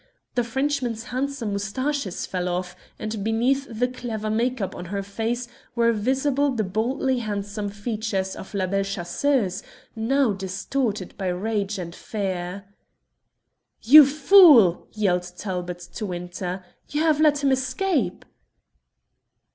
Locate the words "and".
2.97-3.23, 11.77-11.93